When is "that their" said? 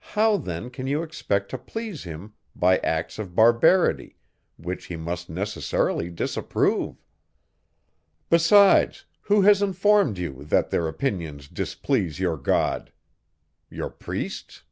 10.42-10.88